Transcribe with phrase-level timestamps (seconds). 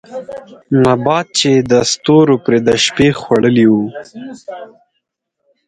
[0.83, 3.85] نبات چې يې د ستورو پرې د شپې خـوړلې وو